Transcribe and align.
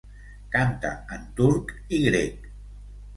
Canta 0.53 0.93
en 1.17 1.27
turc 1.39 1.73
i 1.99 1.99
grec. 2.07 2.49